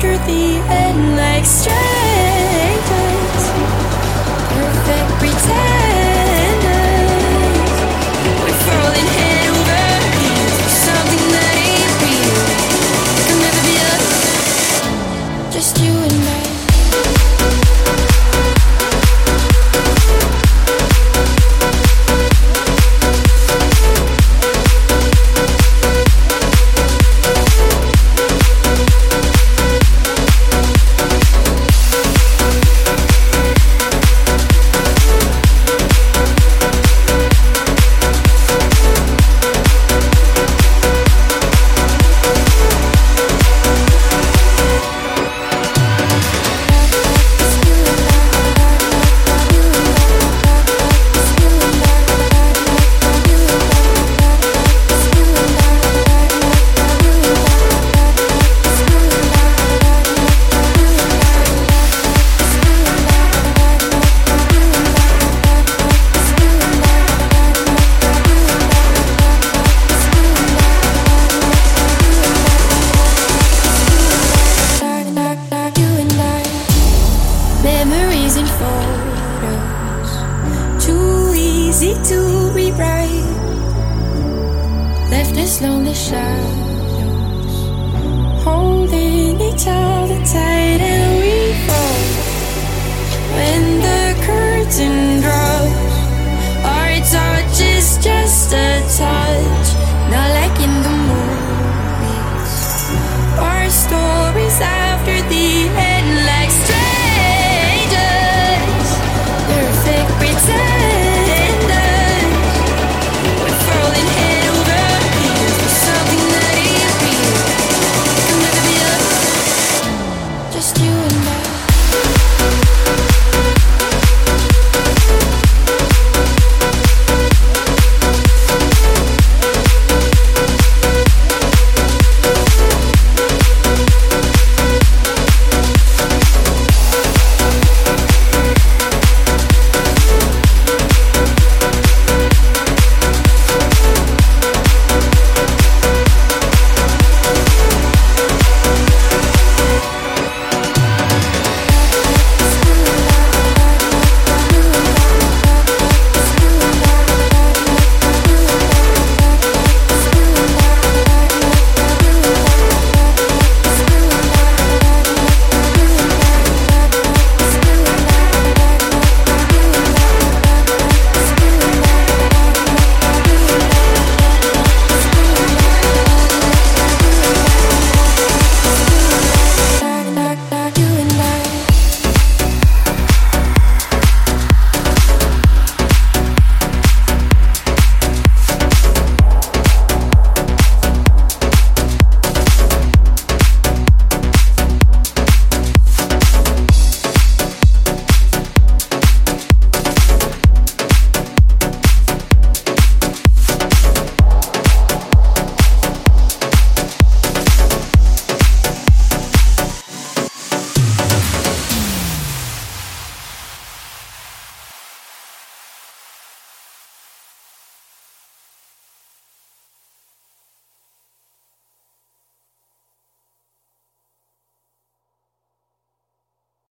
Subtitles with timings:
[0.00, 1.99] after the end, like strength